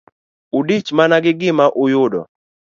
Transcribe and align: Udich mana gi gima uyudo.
Udich 0.57 0.89
mana 0.97 1.17
gi 1.23 1.31
gima 1.39 1.65
uyudo. 1.83 2.21